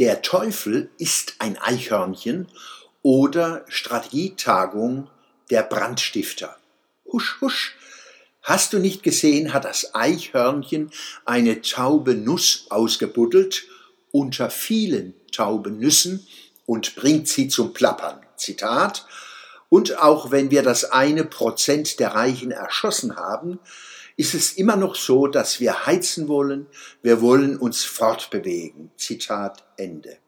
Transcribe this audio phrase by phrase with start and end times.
[0.00, 2.48] Der Teufel ist ein Eichhörnchen
[3.02, 5.08] oder Strategietagung
[5.50, 6.56] der Brandstifter.
[7.04, 7.76] Husch, husch.
[8.42, 10.90] Hast du nicht gesehen, hat das Eichhörnchen
[11.24, 13.66] eine taube Nuss ausgebuddelt
[14.10, 16.26] unter vielen tauben Nüssen
[16.66, 18.20] und bringt sie zum Plappern.
[18.36, 19.06] Zitat.
[19.68, 23.60] Und auch wenn wir das eine Prozent der Reichen erschossen haben,
[24.16, 26.66] ist es immer noch so, dass wir heizen wollen,
[27.02, 28.90] wir wollen uns fortbewegen.
[28.96, 30.18] Zitat Ende.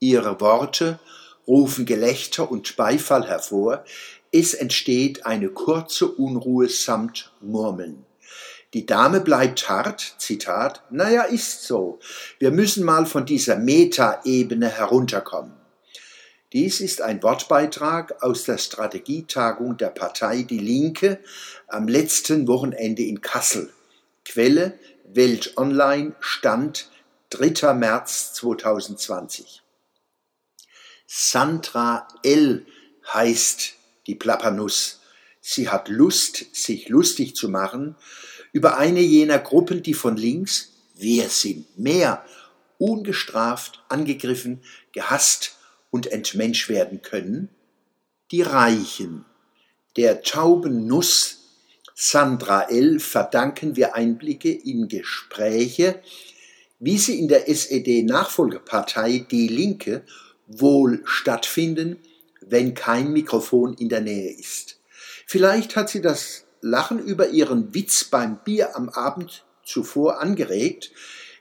[0.00, 0.98] Ihre Worte
[1.46, 3.84] rufen Gelächter und Beifall hervor,
[4.30, 8.04] es entsteht eine kurze Unruhe samt Murmeln.
[8.74, 11.98] Die Dame bleibt hart, Zitat, naja, ist so.
[12.38, 15.57] Wir müssen mal von dieser Metaebene herunterkommen.
[16.54, 21.22] Dies ist ein Wortbeitrag aus der Strategietagung der Partei Die Linke
[21.66, 23.70] am letzten Wochenende in Kassel.
[24.24, 26.88] Quelle Welt Online Stand
[27.30, 27.74] 3.
[27.74, 29.62] März 2020.
[31.06, 32.64] Sandra L.
[33.12, 33.74] heißt
[34.06, 35.00] die Plappernuss.
[35.42, 37.94] Sie hat Lust, sich lustig zu machen
[38.52, 42.24] über eine jener Gruppen, die von links, wir sind mehr,
[42.78, 45.57] ungestraft, angegriffen, gehasst,
[45.90, 47.48] und entmensch werden können?
[48.30, 49.24] Die Reichen.
[49.96, 51.38] Der tauben Nuss
[52.00, 53.00] Sandra L.
[53.00, 56.00] verdanken wir Einblicke in Gespräche,
[56.78, 60.04] wie sie in der SED-Nachfolgepartei Die Linke
[60.46, 61.98] wohl stattfinden,
[62.40, 64.78] wenn kein Mikrofon in der Nähe ist.
[65.26, 70.92] Vielleicht hat sie das Lachen über ihren Witz beim Bier am Abend zuvor angeregt,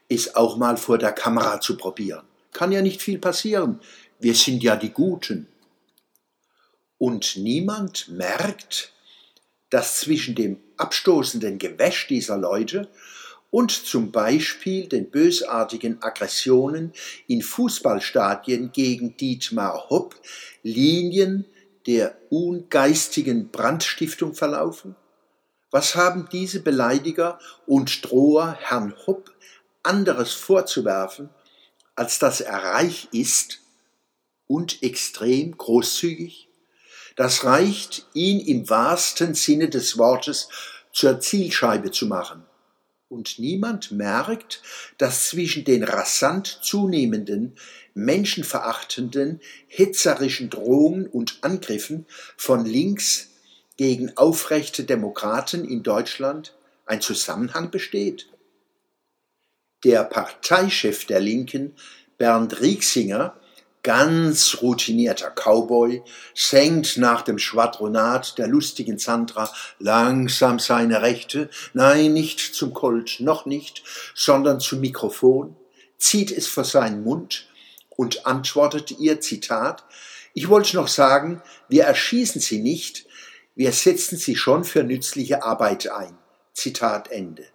[0.10, 2.26] es auch mal vor der Kamera zu probieren.
[2.52, 3.80] Kann ja nicht viel passieren
[4.20, 5.48] wir sind ja die Guten.
[6.98, 8.92] Und niemand merkt,
[9.70, 12.90] dass zwischen dem abstoßenden Gewäsch dieser Leute
[13.52, 16.94] und zum Beispiel den bösartigen Aggressionen
[17.28, 20.16] in Fußballstadien gegen Dietmar Hopp
[20.64, 21.46] Linien
[21.86, 24.96] der ungeistigen Brandstiftung verlaufen?
[25.70, 29.32] Was haben diese Beleidiger und Droher Herrn Hopp
[29.84, 31.30] anderes vorzuwerfen,
[31.96, 33.62] als dass er reich ist
[34.48, 36.50] und extrem großzügig?
[37.16, 40.50] Das reicht, ihn im wahrsten Sinne des Wortes
[40.94, 42.44] zur Zielscheibe zu machen.
[43.10, 44.62] Und niemand merkt,
[44.98, 47.56] dass zwischen den rasant zunehmenden,
[47.94, 53.30] menschenverachtenden, hetzerischen Drohungen und Angriffen von links
[53.78, 58.28] gegen aufrechte Demokraten in Deutschland ein Zusammenhang besteht.
[59.84, 61.76] Der Parteichef der Linken,
[62.18, 63.40] Bernd Rieksinger,
[63.88, 66.04] ganz routinierter Cowboy,
[66.36, 69.50] senkt nach dem Schwadronat der lustigen Sandra
[69.80, 73.84] langsam seine Rechte, nein, nicht zum Colt, noch nicht,
[74.14, 75.56] sondern zum Mikrofon,
[75.98, 77.48] zieht es vor seinen Mund
[77.96, 79.86] und antwortet ihr, Zitat,
[80.34, 83.06] ich wollte noch sagen, wir erschießen sie nicht,
[83.56, 86.18] wir setzen sie schon für nützliche Arbeit ein.
[86.54, 87.46] Zitat Ende.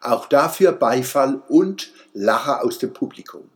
[0.00, 3.50] Auch dafür Beifall und Lacher aus dem Publikum.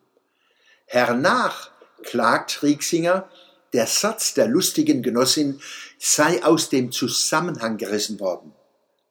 [0.85, 1.71] Hernach
[2.03, 3.29] klagt Rieksinger,
[3.73, 5.61] der Satz der lustigen Genossin
[5.99, 8.53] sei aus dem Zusammenhang gerissen worden.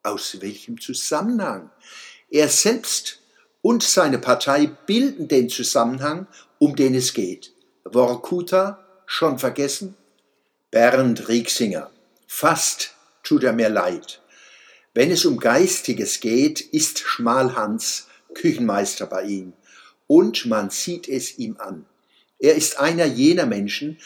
[0.04, 1.70] Aus welchem Zusammenhang?
[2.30, 3.20] Er selbst
[3.62, 6.28] und seine Partei bilden den Zusammenhang,
[6.60, 7.54] um den es geht.
[7.84, 9.96] Workuta schon vergessen?
[10.72, 11.90] Bernd Rieksinger.
[12.28, 14.22] Fast tut er mir leid.
[14.94, 19.54] Wenn es um Geistiges geht, ist Schmalhans Küchenmeister bei ihm.
[20.08, 21.86] Und man sieht es ihm an.
[22.40, 24.00] Er ist einer jener Menschen,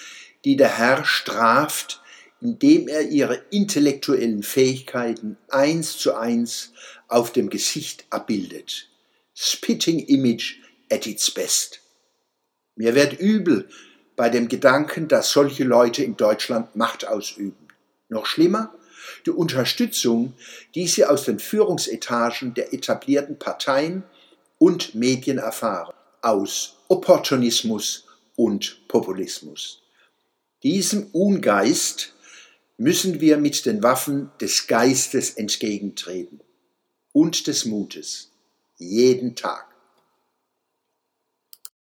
[0.45, 2.01] die der Herr straft,
[2.41, 6.71] indem er ihre intellektuellen Fähigkeiten eins zu eins
[7.07, 8.87] auf dem Gesicht abbildet.
[9.33, 10.55] Spitting Image
[10.91, 11.81] at its best.
[12.75, 13.67] Mir wird übel
[14.15, 17.67] bei dem Gedanken, dass solche Leute in Deutschland Macht ausüben.
[18.09, 18.73] Noch schlimmer,
[19.25, 20.33] die Unterstützung,
[20.75, 24.03] die sie aus den Führungsetagen der etablierten Parteien
[24.57, 28.08] und Medien erfahren, aus Opportunismus
[28.39, 29.81] und Populismus.
[30.63, 32.13] Diesem Ungeist
[32.77, 36.39] müssen wir mit den Waffen des Geistes entgegentreten
[37.11, 38.31] und des Mutes,
[38.77, 39.68] jeden Tag.